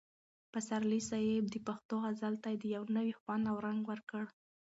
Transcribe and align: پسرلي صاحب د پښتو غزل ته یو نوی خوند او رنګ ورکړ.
پسرلي 0.51 1.01
صاحب 1.09 1.43
د 1.49 1.55
پښتو 1.67 1.95
غزل 2.03 2.33
ته 2.43 2.49
یو 2.75 2.83
نوی 2.97 3.13
خوند 3.19 3.43
او 3.51 3.55
رنګ 3.65 3.81
ورکړ. 3.89 4.23